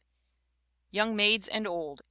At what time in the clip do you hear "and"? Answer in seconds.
1.47-1.67